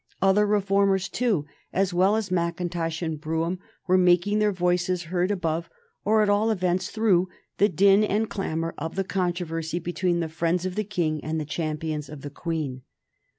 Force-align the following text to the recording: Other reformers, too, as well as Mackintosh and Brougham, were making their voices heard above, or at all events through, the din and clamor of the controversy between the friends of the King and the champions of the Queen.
Other 0.19 0.47
reformers, 0.47 1.07
too, 1.07 1.45
as 1.71 1.93
well 1.93 2.15
as 2.15 2.31
Mackintosh 2.31 3.03
and 3.03 3.21
Brougham, 3.21 3.59
were 3.85 3.99
making 3.99 4.39
their 4.39 4.51
voices 4.51 5.03
heard 5.13 5.29
above, 5.29 5.69
or 6.03 6.23
at 6.23 6.27
all 6.29 6.49
events 6.49 6.89
through, 6.89 7.29
the 7.59 7.69
din 7.69 8.03
and 8.03 8.27
clamor 8.27 8.73
of 8.79 8.95
the 8.95 9.03
controversy 9.03 9.77
between 9.77 10.19
the 10.19 10.27
friends 10.27 10.65
of 10.65 10.73
the 10.73 10.83
King 10.83 11.23
and 11.23 11.39
the 11.39 11.45
champions 11.45 12.09
of 12.09 12.21
the 12.21 12.31
Queen. 12.31 12.81